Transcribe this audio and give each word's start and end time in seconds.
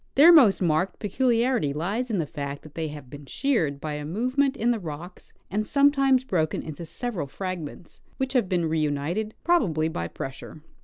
Their 0.15 0.31
most 0.33 0.63
marked 0.63 0.97
peculiarity 0.97 1.73
lies 1.73 2.09
in 2.09 2.17
the 2.17 2.25
fact 2.25 2.63
that 2.63 2.73
they 2.73 2.87
have 2.87 3.07
been 3.11 3.27
sheared 3.27 3.79
by 3.79 3.93
a 3.93 4.03
movement 4.03 4.57
in 4.57 4.71
the 4.71 4.79
rocks 4.79 5.31
and 5.51 5.67
sometimes 5.67 6.23
broken 6.23 6.63
into 6.63 6.87
several 6.87 7.27
fragments 7.27 8.01
which 8.17 8.33
have 8.33 8.49
been 8.49 8.65
reunited, 8.65 9.35
probably 9.43 9.89
by 9.89 10.07
pressure. 10.07 10.63